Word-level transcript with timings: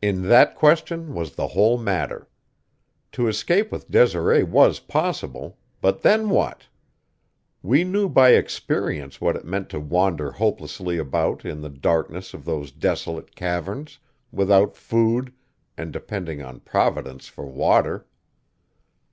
In 0.00 0.28
that 0.28 0.54
question 0.54 1.12
was 1.12 1.34
the 1.34 1.48
whole 1.48 1.76
matter. 1.76 2.28
To 3.10 3.26
escape 3.26 3.72
with 3.72 3.90
Desiree 3.90 4.44
was 4.44 4.78
possible 4.78 5.58
but 5.80 6.02
then 6.02 6.28
what? 6.30 6.68
We 7.60 7.82
knew 7.82 8.08
by 8.08 8.30
experience 8.36 9.20
what 9.20 9.34
it 9.34 9.44
meant 9.44 9.68
to 9.70 9.80
wander 9.80 10.30
hopelessly 10.30 10.98
about 10.98 11.44
in 11.44 11.62
the 11.62 11.68
darkness 11.68 12.32
of 12.32 12.44
those 12.44 12.70
desolate 12.70 13.34
caverns, 13.34 13.98
without 14.30 14.76
food, 14.76 15.34
and 15.76 15.92
depending 15.92 16.40
on 16.44 16.60
Providence 16.60 17.26
for 17.26 17.44
water. 17.44 18.06